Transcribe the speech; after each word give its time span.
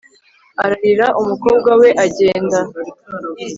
ararira 0.63 1.07
umukobwa 1.21 1.71
we 1.81 1.89
agenda 2.05 2.59